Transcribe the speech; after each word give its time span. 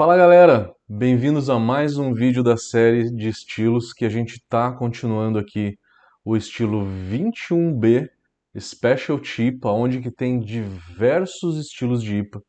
Fala 0.00 0.16
galera, 0.16 0.74
bem-vindos 0.88 1.50
a 1.50 1.58
mais 1.58 1.98
um 1.98 2.14
vídeo 2.14 2.42
da 2.42 2.56
série 2.56 3.14
de 3.14 3.28
estilos 3.28 3.92
que 3.92 4.06
a 4.06 4.08
gente 4.08 4.36
está 4.36 4.72
continuando 4.72 5.38
aqui 5.38 5.76
o 6.24 6.34
estilo 6.38 6.86
21B 6.86 8.08
Specialty 8.58 9.48
IPA, 9.48 9.70
onde 9.72 10.00
que 10.00 10.10
tem 10.10 10.40
diversos 10.40 11.58
estilos 11.58 12.02
de 12.02 12.16
IPA. 12.16 12.42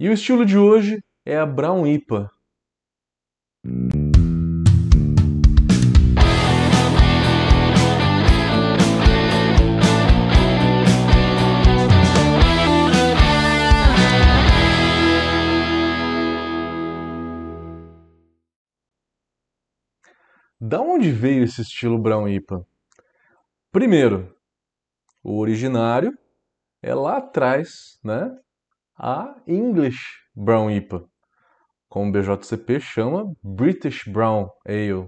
E 0.00 0.08
o 0.08 0.12
estilo 0.14 0.46
de 0.46 0.56
hoje 0.56 1.04
é 1.22 1.36
a 1.36 1.44
Brown 1.44 1.86
IPA. 1.86 2.30
Onde 20.96 21.12
veio 21.12 21.44
esse 21.44 21.60
estilo 21.60 21.98
Brown 21.98 22.26
IPA? 22.26 22.66
Primeiro, 23.70 24.34
o 25.22 25.38
originário 25.38 26.16
é 26.82 26.94
lá 26.94 27.18
atrás, 27.18 27.98
né? 28.02 28.34
A 28.98 29.36
English 29.46 30.00
Brown 30.34 30.70
IPA, 30.70 31.04
como 31.86 32.08
o 32.08 32.12
BJCP 32.12 32.80
chama 32.80 33.30
British 33.42 34.04
Brown 34.08 34.48
Ale, 34.66 35.06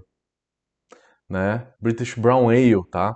né? 1.27 1.73
British 1.81 2.13
Brown 2.13 2.49
Ale, 2.49 2.87
tá? 2.91 3.15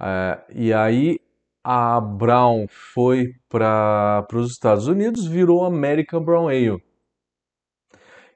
É, 0.00 0.44
e 0.52 0.72
aí 0.72 1.20
a 1.62 2.00
Brown 2.00 2.66
foi 2.68 3.34
para 3.48 4.26
os 4.32 4.50
Estados 4.50 4.88
Unidos, 4.88 5.24
virou 5.24 5.64
American 5.64 6.24
Brown 6.24 6.48
Ale 6.48 6.82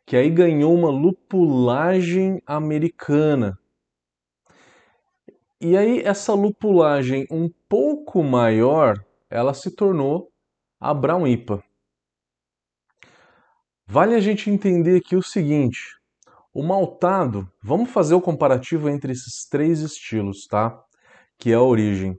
que 0.07 0.17
aí 0.17 0.29
ganhou 0.31 0.75
uma 0.75 0.91
lupulagem 0.91 2.43
americana. 2.47 3.59
E 5.61 5.77
aí 5.77 6.01
essa 6.01 6.35
lupulagem 6.35 7.27
um 7.31 7.49
pouco 7.69 8.23
maior, 8.23 9.03
ela 9.31 9.55
se 9.55 9.71
tornou 9.71 10.31
a 10.79 10.93
Brown 10.93 11.27
IPA. 11.27 11.63
Vale 13.87 14.15
a 14.15 14.21
gente 14.21 14.51
entender 14.51 14.99
aqui 14.99 15.17
o 15.17 15.23
seguinte, 15.23 15.99
o 16.53 16.63
maltado, 16.63 17.51
vamos 17.63 17.91
fazer 17.91 18.15
o 18.15 18.21
comparativo 18.21 18.89
entre 18.89 19.13
esses 19.13 19.47
três 19.49 19.81
estilos, 19.81 20.47
tá? 20.47 20.83
Que 21.39 21.53
é 21.53 21.55
a 21.55 21.63
origem. 21.63 22.19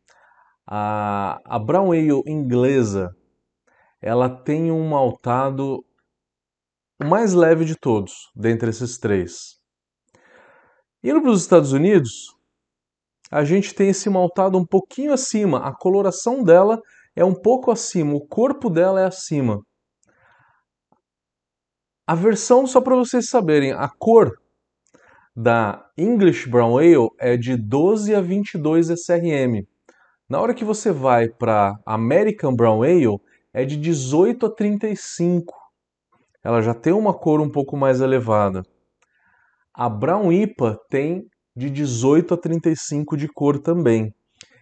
A, 0.65 1.39
a 1.45 1.59
Brown 1.59 1.91
Ale 1.91 2.23
inglesa, 2.25 3.15
ela 4.01 4.29
tem 4.29 4.71
um 4.71 4.87
maltado 4.87 5.85
o 7.01 7.05
mais 7.05 7.33
leve 7.33 7.65
de 7.65 7.75
todos, 7.75 8.31
dentre 8.35 8.69
esses 8.69 8.97
três. 8.97 9.55
Indo 11.03 11.21
para 11.21 11.31
os 11.31 11.41
Estados 11.41 11.71
Unidos, 11.71 12.33
a 13.29 13.43
gente 13.43 13.73
tem 13.73 13.89
esse 13.89 14.09
maltado 14.09 14.57
um 14.57 14.65
pouquinho 14.65 15.13
acima, 15.13 15.59
a 15.59 15.73
coloração 15.75 16.43
dela 16.43 16.81
é 17.15 17.23
um 17.23 17.33
pouco 17.33 17.69
acima, 17.71 18.13
o 18.13 18.25
corpo 18.25 18.69
dela 18.69 19.01
é 19.01 19.05
acima. 19.05 19.61
A 22.07 22.15
versão, 22.15 22.67
só 22.67 22.79
para 22.79 22.95
vocês 22.95 23.29
saberem, 23.29 23.71
a 23.71 23.89
cor 23.89 24.31
da 25.35 25.85
English 25.97 26.47
Brown 26.47 26.77
Ale 26.77 27.09
é 27.19 27.35
de 27.35 27.57
12 27.57 28.15
a 28.15 28.21
22 28.21 28.89
SRM. 28.89 29.67
Na 30.29 30.39
hora 30.39 30.53
que 30.53 30.63
você 30.63 30.91
vai 30.91 31.27
para 31.27 31.73
American 31.85 32.55
Brown 32.55 32.83
Ale, 32.83 33.17
é 33.53 33.65
de 33.65 33.75
18 33.75 34.45
a 34.45 34.49
35 34.49 35.64
ela 36.45 36.61
já 36.61 36.75
tem 36.75 36.93
uma 36.93 37.11
cor 37.11 37.41
um 37.41 37.49
pouco 37.49 37.75
mais 37.75 38.01
elevada. 38.01 38.61
A 39.73 39.89
Brown 39.89 40.31
IPA 40.31 40.79
tem 40.91 41.27
de 41.55 41.71
18 41.71 42.35
a 42.35 42.37
35 42.37 43.17
de 43.17 43.27
cor 43.27 43.57
também. 43.57 44.13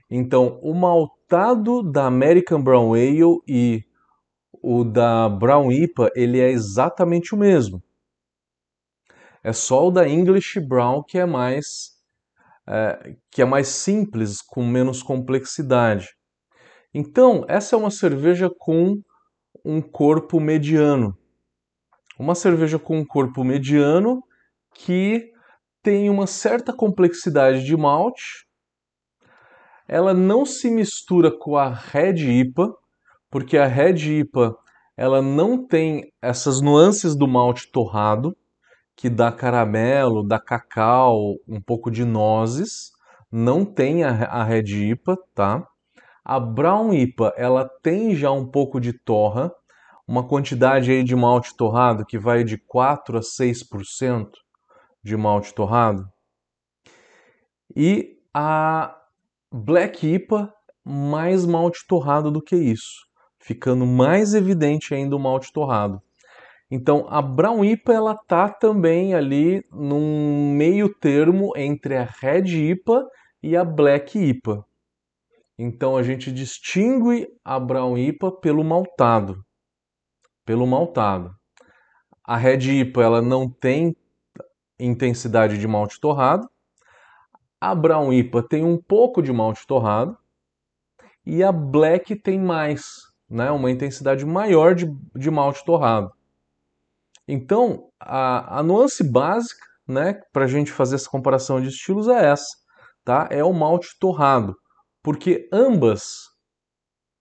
Então, 0.10 0.58
o 0.64 0.74
maltado 0.74 1.84
da 1.84 2.06
American 2.06 2.64
Brown 2.64 2.94
Ale 2.94 3.38
e 3.46 3.84
o 4.62 4.86
da 4.86 5.28
Brown 5.28 5.74
IPA, 5.74 6.10
ele 6.16 6.40
é 6.40 6.50
exatamente 6.50 7.36
o 7.36 7.38
mesmo. 7.38 7.84
É 9.44 9.52
só 9.52 9.86
o 9.86 9.92
da 9.92 10.08
English 10.08 10.62
Brown 10.62 11.04
que 11.04 11.18
é 11.18 11.26
mais 11.26 11.92
é, 12.66 13.18
que 13.30 13.42
é 13.42 13.46
mais 13.46 13.68
simples, 13.68 14.42
com 14.42 14.66
menos 14.66 15.04
complexidade. 15.04 16.16
Então, 16.94 17.44
essa 17.50 17.76
é 17.76 17.78
uma 17.78 17.92
cerveja 17.92 18.50
com 18.58 19.02
um 19.66 19.82
corpo 19.82 20.40
mediano. 20.40 21.18
Uma 22.18 22.35
cerveja 22.35 22.78
com 22.78 23.00
um 23.00 23.06
corpo 23.06 23.44
mediano 23.44 24.24
que 24.74 25.31
tem 25.81 26.09
uma 26.09 26.28
certa 26.28 26.72
complexidade 26.72 27.66
de 27.66 27.75
malte. 27.75 28.46
Ela 29.88 30.13
não 30.13 30.46
se 30.46 30.69
mistura 30.72 31.31
com 31.31 31.57
a 31.57 31.68
Red 31.69 32.24
IPA, 32.41 32.74
porque 33.29 33.57
a 33.57 33.66
Red 33.66 34.19
IPA 34.19 34.56
ela 34.96 35.22
não 35.22 35.66
tem 35.66 36.12
essas 36.22 36.62
nuances 36.62 37.16
do 37.16 37.28
malte 37.28 37.72
torrado, 37.72 38.35
que 38.95 39.09
dá 39.09 39.31
caramelo, 39.31 40.25
dá 40.25 40.40
cacau, 40.40 41.34
um 41.47 41.59
pouco 41.59 41.90
de 41.90 42.06
nozes. 42.06 42.91
Não 43.31 43.66
tem 43.66 44.03
a, 44.03 44.09
a 44.09 44.44
Red 44.44 44.91
IPA, 44.91 45.18
tá? 45.34 45.68
A 46.24 46.40
Brown 46.40 46.94
IPA 46.94 47.34
ela 47.35 47.68
tem 47.81 48.16
já 48.16 48.31
um 48.31 48.45
pouco 48.45 48.80
de 48.80 48.94
torra, 48.94 49.51
uma 50.08 50.28
quantidade 50.28 50.91
aí 50.91 51.03
de 51.03 51.16
malte 51.16 51.56
torrado 51.56 52.06
que 52.06 52.18
vai 52.18 52.44
de 52.44 52.58
4 52.58 53.18
a 53.18 53.22
6% 53.22 54.30
de 55.02 55.16
malte 55.16 55.53
torrado. 55.53 56.08
E 57.75 58.18
a 58.34 58.96
Black 59.52 60.06
IPA 60.06 60.53
mais 60.84 61.46
malte 61.46 61.86
torrado 61.88 62.30
do 62.30 62.42
que 62.42 62.56
isso, 62.56 63.08
ficando 63.40 63.86
mais 63.86 64.34
evidente 64.34 64.94
ainda 64.94 65.16
o 65.16 65.19
malte 65.19 65.52
torrado. 65.52 66.02
Então 66.69 67.06
a 67.09 67.22
Brown 67.22 67.63
IPA 67.63 67.94
ela 67.94 68.16
tá 68.16 68.50
também 68.50 69.13
ali 69.13 69.63
num 69.72 70.53
meio 70.53 70.94
termo 70.94 71.53
entre 71.56 71.96
a 71.96 72.03
Red 72.03 72.47
IPA 72.47 73.06
e 73.42 73.56
a 73.56 73.63
Black 73.63 74.18
IPA. 74.18 74.66
Então 75.58 75.96
a 75.96 76.03
gente 76.03 76.31
distingue 76.31 77.28
a 77.46 77.59
Brown 77.59 77.97
IPA 77.97 78.31
pelo 78.40 78.63
maltado 78.63 79.44
pelo 80.46 80.68
maltado. 80.68 81.36
A 82.24 82.38
Red 82.38 82.81
IPA 82.81 83.04
ela 83.04 83.22
não 83.22 83.50
tem 83.50 83.96
intensidade 84.80 85.58
de 85.58 85.68
malte 85.68 86.00
torrado. 86.00 86.50
A 87.59 87.74
Brown 87.74 88.12
IPA 88.12 88.44
tem 88.44 88.64
um 88.64 88.78
pouco 88.78 89.22
de 89.22 89.31
malte 89.31 89.66
torrado. 89.68 90.18
E 91.26 91.42
a 91.44 91.52
Black 91.52 92.16
tem 92.16 92.40
mais, 92.40 93.04
né? 93.30 93.50
uma 93.52 93.72
intensidade 93.72 94.26
maior 94.26 94.76
de, 94.76 94.86
de 95.16 95.31
malte 95.31 95.64
torrado. 95.64 96.12
Então, 97.25 97.90
a, 98.00 98.60
a 98.60 98.64
nuance 98.64 99.04
básica 99.04 99.66
né, 99.88 100.22
para 100.34 100.46
a 100.46 100.48
gente 100.48 100.72
fazer 100.72 100.96
essa 100.96 101.10
comparação 101.10 101.62
de 101.62 101.70
estilos 101.70 102.08
é 102.08 102.31
essa. 102.31 102.58
Tá? 103.06 103.28
É 103.31 103.44
o 103.44 103.54
malte 103.54 103.98
torrado. 104.00 104.56
Porque 105.02 105.50
ambas, 105.52 106.30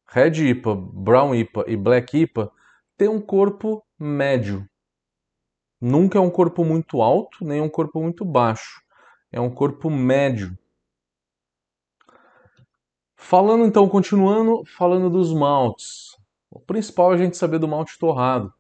Red 0.09 0.49
IPA, 0.51 0.77
Brown 0.77 1.35
IPA 1.35 1.65
e 1.69 1.77
Black 1.77 2.19
IPA, 2.19 2.51
ter 3.03 3.09
um 3.09 3.21
corpo 3.21 3.85
médio. 3.99 4.65
Nunca 5.81 6.19
é 6.19 6.21
um 6.21 6.31
corpo 6.31 6.65
muito 6.65 7.03
alto, 7.03 7.45
nem 7.45 7.61
um 7.61 7.69
corpo 7.69 8.01
muito 8.01 8.25
baixo. 8.25 8.81
É 9.33 9.41
um 9.41 9.53
corpo 9.53 9.91
médio. 9.91 10.57
Falando 13.17 13.65
então, 13.65 13.89
continuando, 13.89 14.63
falando 14.77 15.11
dos 15.11 15.35
maltes. 15.35 16.17
O 16.49 16.61
principal 16.61 17.11
é 17.11 17.17
a 17.17 17.19
gente 17.19 17.37
saber 17.37 17.59
do 17.59 17.67
malte 17.67 17.99
torrado. 17.99 18.55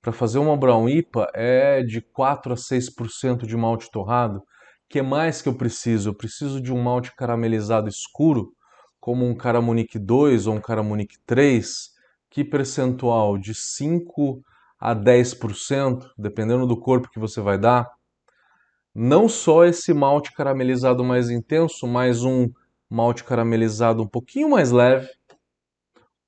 Para 0.00 0.12
fazer 0.12 0.38
uma 0.38 0.56
brown 0.56 0.88
IPA 0.88 1.30
é 1.34 1.82
de 1.82 2.00
4 2.00 2.54
a 2.54 2.56
6% 2.56 3.46
de 3.46 3.58
malte 3.58 3.90
torrado. 3.90 4.42
que 4.88 5.02
mais 5.02 5.42
que 5.42 5.50
eu 5.50 5.54
preciso? 5.54 6.08
Eu 6.08 6.14
preciso 6.14 6.62
de 6.62 6.72
um 6.72 6.82
malte 6.82 7.14
caramelizado 7.14 7.90
escuro, 7.90 8.54
como 8.98 9.26
um 9.26 9.36
Caramunique 9.36 9.98
2 9.98 10.46
ou 10.46 10.54
um 10.54 10.60
Caramunique 10.62 11.18
3, 11.26 11.93
que 12.34 12.42
percentual 12.42 13.38
de 13.38 13.54
5 13.54 14.42
a 14.76 14.92
10%, 14.92 16.10
dependendo 16.18 16.66
do 16.66 16.76
corpo 16.76 17.08
que 17.08 17.20
você 17.20 17.40
vai 17.40 17.56
dar, 17.56 17.88
não 18.92 19.28
só 19.28 19.64
esse 19.64 19.94
malte 19.94 20.32
caramelizado 20.32 21.04
mais 21.04 21.30
intenso, 21.30 21.86
mas 21.86 22.24
um 22.24 22.50
malte 22.90 23.22
caramelizado 23.22 24.02
um 24.02 24.08
pouquinho 24.08 24.50
mais 24.50 24.72
leve, 24.72 25.08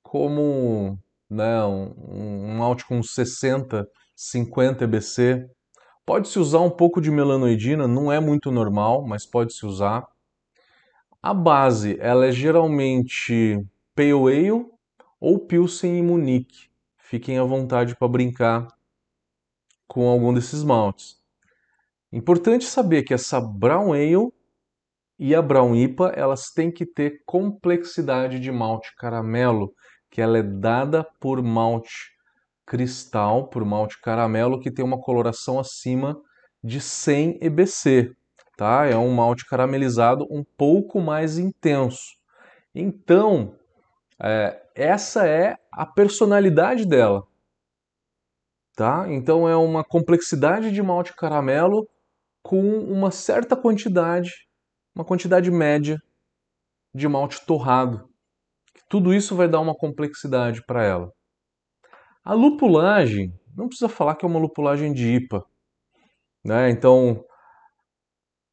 como 0.01 0.97
né, 1.29 1.61
um, 1.65 1.93
um 1.97 2.57
malte 2.57 2.85
com 2.85 3.03
60, 3.03 3.85
50 4.15 4.85
EBC. 4.85 5.45
Pode-se 6.05 6.39
usar 6.39 6.61
um 6.61 6.69
pouco 6.69 7.01
de 7.01 7.11
melanoidina, 7.11 7.85
não 7.85 8.09
é 8.09 8.21
muito 8.21 8.49
normal, 8.49 9.05
mas 9.05 9.25
pode-se 9.25 9.65
usar. 9.65 10.07
A 11.21 11.33
base, 11.33 11.97
ela 11.99 12.27
é 12.27 12.31
geralmente 12.31 13.61
Pale 13.93 14.13
Ale 14.13 14.76
ou 15.19 15.39
Pilsen 15.39 15.97
e 15.97 16.01
Munique. 16.01 16.69
fiquem 16.97 17.37
à 17.37 17.43
vontade 17.43 17.95
para 17.95 18.07
brincar 18.07 18.67
com 19.87 20.07
algum 20.07 20.33
desses 20.33 20.63
maltes. 20.63 21.15
Importante 22.11 22.65
saber 22.65 23.03
que 23.03 23.13
essa 23.13 23.39
Brown 23.39 23.93
Ale 23.93 24.31
e 25.19 25.33
a 25.33 25.41
Brown 25.41 25.75
IPA, 25.75 26.13
elas 26.15 26.51
têm 26.51 26.71
que 26.71 26.85
ter 26.85 27.23
complexidade 27.25 28.39
de 28.39 28.51
malte 28.51 28.95
caramelo, 28.95 29.73
que 30.11 30.21
ela 30.21 30.37
é 30.37 30.43
dada 30.43 31.03
por 31.19 31.41
malte 31.41 32.11
cristal, 32.65 33.47
por 33.47 33.65
malte 33.65 33.99
caramelo, 34.01 34.59
que 34.59 34.69
tem 34.69 34.85
uma 34.85 34.99
coloração 34.99 35.59
acima 35.59 36.21
de 36.63 36.79
100 36.81 37.39
EBC, 37.41 38.11
tá? 38.57 38.85
É 38.85 38.95
um 38.97 39.13
malte 39.13 39.45
caramelizado 39.45 40.27
um 40.29 40.43
pouco 40.43 40.99
mais 40.99 41.37
intenso. 41.37 42.17
Então, 42.75 43.55
é, 44.21 44.61
essa 44.75 45.27
é 45.27 45.57
a 45.71 45.85
personalidade 45.85 46.85
dela, 46.85 47.23
tá? 48.75 49.05
Então 49.09 49.47
é 49.47 49.55
uma 49.55 49.83
complexidade 49.83 50.71
de 50.71 50.81
malte 50.81 51.15
caramelo 51.15 51.87
com 52.41 52.61
uma 52.79 53.11
certa 53.11 53.55
quantidade, 53.55 54.47
uma 54.95 55.05
quantidade 55.05 55.51
média 55.51 56.01
de 56.93 57.07
malte 57.07 57.45
torrado. 57.45 58.09
Tudo 58.89 59.13
isso 59.13 59.35
vai 59.35 59.47
dar 59.47 59.59
uma 59.59 59.75
complexidade 59.75 60.65
para 60.65 60.83
ela. 60.83 61.11
A 62.23 62.33
lupulagem, 62.33 63.33
não 63.55 63.67
precisa 63.67 63.89
falar 63.89 64.15
que 64.15 64.25
é 64.25 64.27
uma 64.27 64.39
lupulagem 64.39 64.93
de 64.93 65.15
IPA, 65.15 65.45
né? 66.43 66.69
Então 66.69 67.23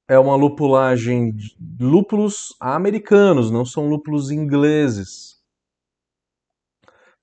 é 0.09 0.19
uma 0.19 0.37
lupulagem 0.37 1.33
de 1.35 1.57
lúpulos 1.81 2.55
americanos, 2.61 3.51
não 3.51 3.65
são 3.65 3.89
lúpulos 3.89 4.31
ingleses. 4.31 5.34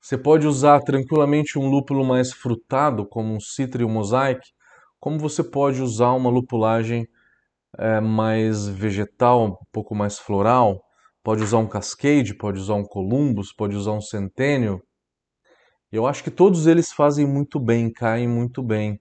Você 0.02 0.18
pode 0.18 0.48
usar 0.48 0.80
tranquilamente 0.82 1.60
um 1.60 1.70
lúpulo 1.70 2.04
mais 2.04 2.34
frutado, 2.34 3.06
como 3.06 3.36
um 3.36 3.40
Citra 3.40 3.86
um 3.86 3.90
Mosaic, 3.90 4.42
como 5.00 5.20
você 5.20 5.44
pode 5.44 5.80
usar 5.80 6.14
uma 6.14 6.30
lupulagem 6.30 7.08
é, 7.78 8.02
mais 8.02 8.68
vegetal, 8.68 9.46
um 9.46 9.56
pouco 9.72 9.94
mais 9.94 10.18
floral. 10.18 10.82
Pode 11.24 11.44
usar 11.44 11.60
um 11.60 11.68
Cascade, 11.68 12.34
pode 12.34 12.60
usar 12.60 12.74
um 12.74 12.84
Columbus, 12.84 13.54
pode 13.54 13.76
usar 13.76 13.92
um 13.92 14.02
Centennial. 14.02 14.82
Eu 15.92 16.08
acho 16.08 16.24
que 16.24 16.32
todos 16.32 16.66
eles 16.66 16.92
fazem 16.92 17.28
muito 17.28 17.60
bem, 17.60 17.92
caem 17.92 18.28
muito 18.28 18.64
bem. 18.64 19.00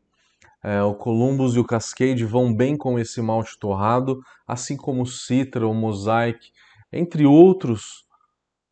É, 0.63 0.83
o 0.83 0.95
Columbus 0.95 1.55
e 1.55 1.59
o 1.59 1.65
Cascade 1.65 2.27
vão 2.27 2.55
bem 2.55 2.77
com 2.77 2.99
esse 2.99 3.23
malte 3.23 3.59
torrado, 3.59 4.21
assim 4.47 4.77
como 4.77 5.03
o 5.03 5.07
Citra, 5.07 5.67
o 5.67 5.73
Mosaic, 5.73 6.51
entre 6.93 7.25
outros 7.25 8.05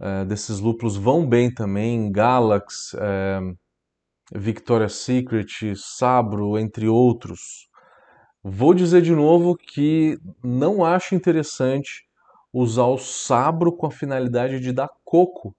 é, 0.01 0.25
desses 0.25 0.61
lúpulos 0.61 0.97
vão 0.97 1.27
bem 1.27 1.53
também, 1.53 2.11
Galax, 2.11 2.95
é, 2.95 3.41
Victoria's 4.35 4.95
Secret, 4.95 5.75
Sabro, 5.77 6.59
entre 6.59 6.89
outros. 6.89 7.69
Vou 8.43 8.75
dizer 8.75 9.03
de 9.03 9.15
novo 9.15 9.57
que 9.57 10.19
não 10.45 10.85
acho 10.85 11.15
interessante 11.15 12.05
usar 12.53 12.87
o 12.87 12.99
sabro 12.99 13.73
com 13.77 13.87
a 13.87 13.91
finalidade 13.91 14.61
de 14.61 14.73
dar 14.73 14.89
coco, 15.05 15.55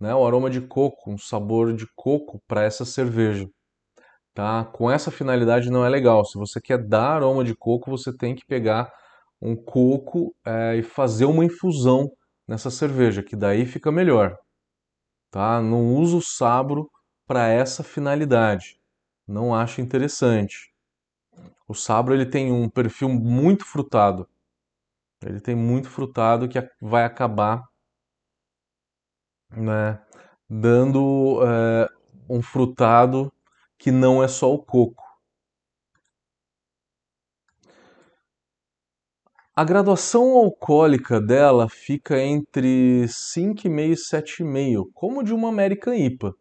né? 0.00 0.14
o 0.14 0.26
aroma 0.26 0.50
de 0.50 0.60
coco, 0.60 1.10
um 1.12 1.18
sabor 1.18 1.74
de 1.74 1.86
coco 1.96 2.42
para 2.48 2.64
essa 2.64 2.84
cerveja 2.84 3.48
tá? 4.34 4.64
Com 4.64 4.90
essa 4.90 5.10
finalidade 5.10 5.70
não 5.70 5.84
é 5.84 5.88
legal. 5.88 6.24
Se 6.24 6.36
você 6.36 6.60
quer 6.60 6.78
dar 6.78 7.14
aroma 7.16 7.44
de 7.44 7.54
coco, 7.54 7.90
você 7.90 8.12
tem 8.14 8.34
que 8.34 8.44
pegar 8.44 8.92
um 9.40 9.56
coco 9.56 10.34
é, 10.44 10.76
e 10.76 10.82
fazer 10.82 11.26
uma 11.26 11.44
infusão 11.44 12.10
nessa 12.46 12.70
cerveja, 12.70 13.22
que 13.22 13.36
daí 13.36 13.66
fica 13.66 13.92
melhor, 13.92 14.38
tá? 15.30 15.60
Não 15.60 15.94
uso 15.96 16.18
o 16.18 16.22
sabro 16.22 16.90
para 17.26 17.48
essa 17.48 17.82
finalidade. 17.82 18.78
Não 19.26 19.54
acho 19.54 19.80
interessante. 19.80 20.72
O 21.68 21.74
sabro 21.74 22.14
ele 22.14 22.26
tem 22.26 22.52
um 22.52 22.68
perfil 22.68 23.08
muito 23.08 23.64
frutado. 23.64 24.28
Ele 25.22 25.40
tem 25.40 25.54
muito 25.54 25.88
frutado 25.88 26.48
que 26.48 26.58
vai 26.80 27.04
acabar 27.04 27.64
né, 29.50 30.00
dando 30.48 31.40
é, 31.46 31.88
um 32.28 32.42
frutado 32.42 33.32
que 33.78 33.90
não 33.90 34.22
é 34.22 34.28
só 34.28 34.52
o 34.52 34.58
coco. 34.58 35.03
A 39.56 39.62
graduação 39.62 40.32
alcoólica 40.32 41.20
dela 41.20 41.68
fica 41.68 42.20
entre 42.20 43.04
5,5 43.06 43.92
e 43.92 43.94
7,5, 43.94 44.90
como 44.92 45.22
de 45.22 45.32
uma 45.32 45.48
American 45.48 45.94
IPA. 45.94 46.34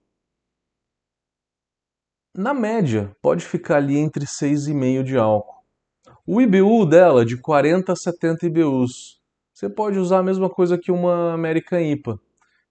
Na 2.35 2.55
média, 2.55 3.15
pode 3.21 3.45
ficar 3.45 3.77
ali 3.77 3.97
entre 3.97 4.25
6,5 4.25 5.03
de 5.03 5.15
álcool. 5.15 5.63
O 6.25 6.41
IBU 6.41 6.87
dela, 6.87 7.23
de 7.23 7.37
40 7.37 7.93
a 7.93 7.95
70 7.95 8.47
IBUs. 8.47 9.21
Você 9.53 9.69
pode 9.69 9.99
usar 9.99 10.17
a 10.17 10.23
mesma 10.23 10.49
coisa 10.49 10.75
que 10.75 10.91
uma 10.91 11.35
American 11.35 11.81
IPA. 11.81 12.19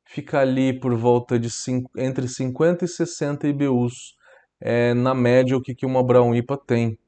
Fica 0.04 0.40
ali 0.40 0.72
por 0.72 0.92
volta 0.96 1.38
de 1.38 1.48
5, 1.48 1.88
entre 1.96 2.26
50 2.26 2.84
e 2.84 2.88
60 2.88 3.46
IBUs 3.46 4.16
é, 4.60 4.92
na 4.92 5.14
média, 5.14 5.56
o 5.56 5.62
que 5.62 5.86
uma 5.86 6.02
Brown 6.02 6.34
IPA 6.34 6.56
tem. 6.66 6.98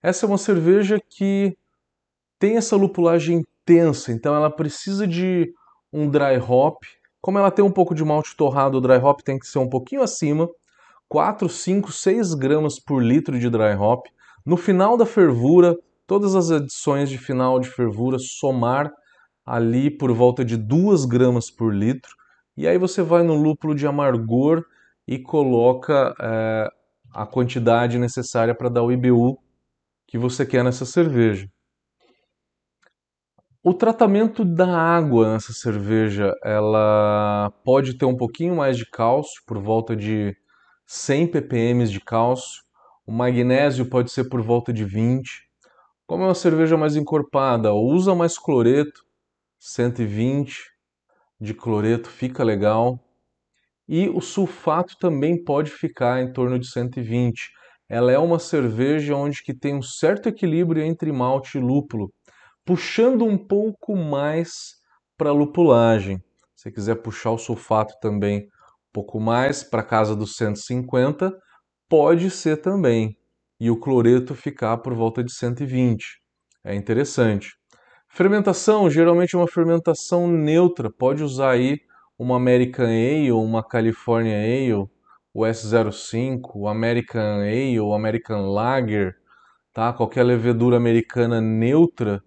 Essa 0.00 0.24
é 0.24 0.28
uma 0.28 0.38
cerveja 0.38 1.00
que 1.00 1.58
tem 2.44 2.58
essa 2.58 2.76
lupulagem 2.76 3.38
intensa, 3.38 4.12
então 4.12 4.34
ela 4.34 4.50
precisa 4.50 5.06
de 5.06 5.50
um 5.90 6.10
dry 6.10 6.36
hop. 6.36 6.82
Como 7.18 7.38
ela 7.38 7.50
tem 7.50 7.64
um 7.64 7.70
pouco 7.70 7.94
de 7.94 8.04
malte 8.04 8.36
torrado, 8.36 8.76
o 8.76 8.80
dry 8.82 8.98
hop 8.98 9.22
tem 9.22 9.38
que 9.38 9.46
ser 9.46 9.60
um 9.60 9.66
pouquinho 9.66 10.02
acima, 10.02 10.46
4, 11.08 11.48
5, 11.48 11.90
6 11.90 12.34
gramas 12.34 12.78
por 12.78 13.02
litro 13.02 13.38
de 13.38 13.48
dry 13.48 13.74
hop. 13.80 14.04
No 14.44 14.58
final 14.58 14.94
da 14.94 15.06
fervura, 15.06 15.74
todas 16.06 16.34
as 16.34 16.50
adições 16.50 17.08
de 17.08 17.16
final 17.16 17.58
de 17.58 17.70
fervura 17.70 18.18
somar 18.18 18.92
ali 19.46 19.90
por 19.90 20.12
volta 20.12 20.44
de 20.44 20.58
2 20.58 21.06
gramas 21.06 21.50
por 21.50 21.72
litro. 21.72 22.12
E 22.58 22.68
aí 22.68 22.76
você 22.76 23.00
vai 23.00 23.22
no 23.22 23.36
lúpulo 23.36 23.74
de 23.74 23.86
amargor 23.86 24.62
e 25.08 25.18
coloca 25.18 26.14
é, 26.20 26.68
a 27.10 27.24
quantidade 27.24 27.98
necessária 27.98 28.54
para 28.54 28.68
dar 28.68 28.82
o 28.82 28.92
IBU 28.92 29.38
que 30.06 30.18
você 30.18 30.44
quer 30.44 30.62
nessa 30.62 30.84
cerveja. 30.84 31.48
O 33.66 33.72
tratamento 33.72 34.44
da 34.44 34.68
água 34.68 35.32
nessa 35.32 35.54
cerveja, 35.54 36.34
ela 36.44 37.50
pode 37.64 37.96
ter 37.96 38.04
um 38.04 38.14
pouquinho 38.14 38.54
mais 38.54 38.76
de 38.76 38.84
cálcio, 38.84 39.42
por 39.46 39.58
volta 39.58 39.96
de 39.96 40.36
100 40.86 41.28
ppm 41.28 41.86
de 41.86 41.98
cálcio. 41.98 42.62
O 43.06 43.10
magnésio 43.10 43.88
pode 43.88 44.12
ser 44.12 44.24
por 44.28 44.42
volta 44.42 44.70
de 44.70 44.84
20. 44.84 45.48
Como 46.06 46.24
é 46.24 46.26
uma 46.26 46.34
cerveja 46.34 46.76
mais 46.76 46.94
encorpada, 46.94 47.72
usa 47.72 48.14
mais 48.14 48.36
cloreto, 48.36 49.02
120 49.58 50.70
de 51.40 51.54
cloreto 51.54 52.10
fica 52.10 52.44
legal. 52.44 53.00
E 53.88 54.10
o 54.10 54.20
sulfato 54.20 54.94
também 55.00 55.42
pode 55.42 55.70
ficar 55.70 56.22
em 56.22 56.30
torno 56.30 56.58
de 56.58 56.66
120. 56.66 57.50
Ela 57.88 58.12
é 58.12 58.18
uma 58.18 58.38
cerveja 58.38 59.16
onde 59.16 59.42
que 59.42 59.54
tem 59.54 59.74
um 59.74 59.80
certo 59.80 60.28
equilíbrio 60.28 60.82
entre 60.82 61.10
malte 61.10 61.56
e 61.56 61.62
lúpulo, 61.62 62.12
puxando 62.64 63.24
um 63.24 63.36
pouco 63.36 63.94
mais 63.94 64.76
para 65.16 65.32
lupulagem. 65.32 66.22
Se 66.56 66.72
quiser 66.72 66.96
puxar 66.96 67.30
o 67.32 67.38
sulfato 67.38 67.94
também 68.00 68.40
um 68.40 68.92
pouco 68.92 69.20
mais 69.20 69.62
para 69.62 69.82
casa 69.82 70.16
dos 70.16 70.36
150, 70.36 71.36
pode 71.88 72.30
ser 72.30 72.56
também. 72.58 73.16
E 73.60 73.70
o 73.70 73.78
cloreto 73.78 74.34
ficar 74.34 74.78
por 74.78 74.94
volta 74.94 75.22
de 75.22 75.32
120. 75.32 76.20
É 76.64 76.74
interessante. 76.74 77.52
Fermentação, 78.08 78.88
geralmente 78.88 79.34
é 79.34 79.38
uma 79.38 79.48
fermentação 79.48 80.26
neutra, 80.28 80.90
pode 80.90 81.22
usar 81.22 81.50
aí 81.50 81.80
uma 82.18 82.36
American 82.36 82.86
Ale, 82.86 83.32
uma 83.32 83.62
California 83.62 84.36
Ale, 84.36 84.88
o 85.34 85.40
S05, 85.40 86.52
o 86.54 86.68
American 86.68 87.40
Ale, 87.40 87.80
o 87.80 87.92
American 87.92 88.52
Lager, 88.52 89.16
tá? 89.72 89.92
Qualquer 89.92 90.22
levedura 90.22 90.76
americana 90.76 91.40
neutra 91.40 92.22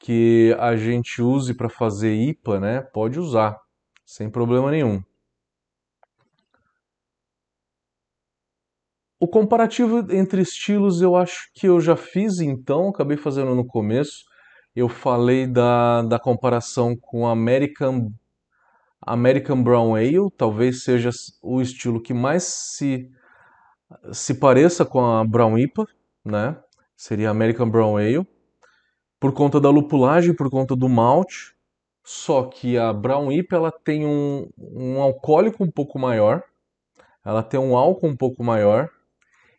que 0.00 0.56
a 0.58 0.74
gente 0.76 1.20
use 1.20 1.54
para 1.54 1.68
fazer 1.68 2.14
IPA, 2.14 2.58
né? 2.58 2.80
Pode 2.80 3.20
usar, 3.20 3.56
sem 4.04 4.30
problema 4.30 4.70
nenhum. 4.70 5.02
O 9.20 9.28
comparativo 9.28 10.10
entre 10.10 10.40
estilos 10.40 11.02
eu 11.02 11.14
acho 11.14 11.50
que 11.54 11.68
eu 11.68 11.78
já 11.78 11.94
fiz 11.94 12.40
então, 12.40 12.88
acabei 12.88 13.18
fazendo 13.18 13.54
no 13.54 13.66
começo. 13.66 14.24
Eu 14.74 14.88
falei 14.88 15.46
da, 15.46 16.00
da 16.02 16.18
comparação 16.18 16.96
com 16.98 17.28
American 17.28 18.10
American 19.02 19.62
Brown 19.62 19.94
Ale 19.94 20.30
talvez 20.36 20.84
seja 20.84 21.10
o 21.42 21.60
estilo 21.60 22.02
que 22.02 22.14
mais 22.14 22.44
se, 22.44 23.10
se 24.12 24.34
pareça 24.34 24.84
com 24.84 25.04
a 25.04 25.24
Brown 25.24 25.58
IPA, 25.58 25.86
né? 26.24 26.56
Seria 26.96 27.30
American 27.30 27.68
Brown 27.68 27.96
Ale, 27.96 28.26
por 29.20 29.34
conta 29.34 29.60
da 29.60 29.68
lupulagem, 29.68 30.34
por 30.34 30.50
conta 30.50 30.74
do 30.74 30.88
malte. 30.88 31.54
Só 32.02 32.44
que 32.44 32.78
a 32.78 32.92
Brown 32.92 33.30
IPA 33.30 33.56
ela 33.56 33.70
tem 33.70 34.06
um, 34.06 34.48
um 34.58 35.00
alcoólico 35.02 35.62
um 35.62 35.70
pouco 35.70 35.98
maior, 35.98 36.42
ela 37.24 37.42
tem 37.42 37.60
um 37.60 37.76
álcool 37.76 38.08
um 38.08 38.16
pouco 38.16 38.42
maior 38.42 38.88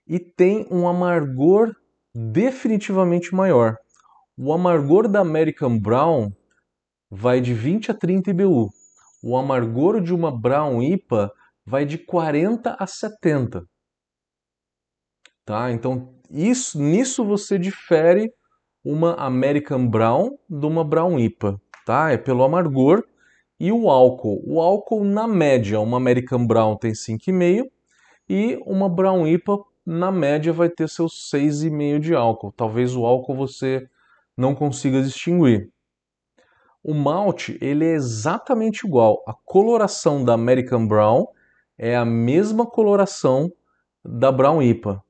e 0.07 0.19
tem 0.19 0.67
um 0.71 0.87
amargor 0.87 1.75
definitivamente 2.13 3.33
maior. 3.33 3.77
O 4.35 4.51
amargor 4.51 5.07
da 5.07 5.19
American 5.19 5.79
Brown 5.79 6.31
vai 7.09 7.39
de 7.39 7.53
20 7.53 7.91
a 7.91 7.93
30 7.93 8.31
IBU. 8.31 8.69
O 9.23 9.37
amargor 9.37 10.01
de 10.01 10.13
uma 10.13 10.35
Brown 10.35 10.81
IPA 10.81 11.31
vai 11.63 11.85
de 11.85 11.99
40 11.99 12.75
a 12.79 12.87
70. 12.87 13.63
Tá? 15.45 15.71
Então, 15.71 16.15
isso, 16.29 16.81
nisso 16.81 17.23
você 17.23 17.59
difere 17.59 18.33
uma 18.83 19.13
American 19.15 19.87
Brown 19.87 20.37
de 20.49 20.65
uma 20.65 20.83
Brown 20.83 21.19
IPA, 21.19 21.59
tá? 21.85 22.11
É 22.11 22.17
pelo 22.17 22.43
amargor 22.43 23.03
e 23.59 23.71
o 23.71 23.89
álcool. 23.89 24.41
O 24.45 24.59
álcool 24.59 25.03
na 25.03 25.27
média, 25.27 25.79
uma 25.79 25.97
American 25.97 26.45
Brown 26.45 26.75
tem 26.75 26.91
5,5 26.91 27.69
e 28.27 28.59
uma 28.65 28.89
Brown 28.89 29.27
IPA 29.27 29.59
na 29.85 30.11
média 30.11 30.51
vai 30.53 30.69
ter 30.69 30.89
seus 30.89 31.29
6,5 31.31 31.99
de 31.99 32.15
álcool. 32.15 32.51
Talvez 32.51 32.95
o 32.95 33.05
álcool 33.05 33.35
você 33.35 33.87
não 34.35 34.55
consiga 34.55 35.01
distinguir. 35.01 35.69
O 36.83 36.93
malte 36.93 37.57
ele 37.61 37.85
é 37.85 37.93
exatamente 37.93 38.87
igual. 38.87 39.23
A 39.27 39.33
coloração 39.45 40.23
da 40.25 40.33
American 40.33 40.87
Brown 40.87 41.27
é 41.77 41.95
a 41.95 42.05
mesma 42.05 42.65
coloração 42.65 43.51
da 44.03 44.31
Brown 44.31 44.61
IPA, 44.61 45.03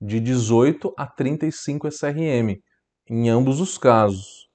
de 0.00 0.18
18 0.18 0.94
a 0.96 1.06
35 1.06 1.88
SRM, 1.88 2.58
em 3.12 3.28
ambos 3.28 3.60
os 3.60 3.76
casos. 3.76 4.48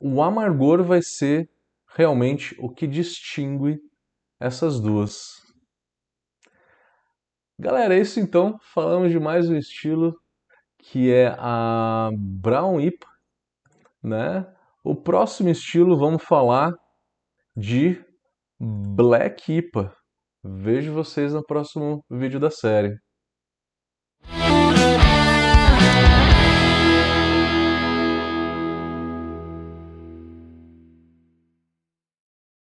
O 0.00 0.20
amargor 0.20 0.82
vai 0.82 1.00
ser 1.00 1.48
realmente 1.86 2.56
o 2.58 2.68
que 2.68 2.84
distingue 2.84 3.78
essas 4.40 4.80
duas. 4.80 5.40
Galera, 7.56 7.94
é 7.94 8.00
isso 8.00 8.18
então. 8.18 8.58
Falamos 8.74 9.12
de 9.12 9.20
mais 9.20 9.48
um 9.48 9.54
estilo 9.54 10.20
que 10.78 11.12
é 11.12 11.28
a 11.38 12.10
Brown 12.12 12.80
IPA, 12.80 13.06
né? 14.02 14.52
O 14.82 14.96
próximo 14.96 15.50
estilo 15.50 15.96
vamos 15.96 16.24
falar 16.24 16.74
de 17.56 18.04
Black 18.58 19.58
IPA. 19.58 19.96
Vejo 20.42 20.92
vocês 20.92 21.32
no 21.32 21.44
próximo 21.46 22.04
vídeo 22.10 22.40
da 22.40 22.50
série. 22.50 23.03